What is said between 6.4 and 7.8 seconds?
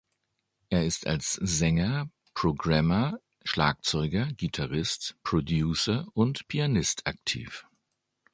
Pianist aktiv.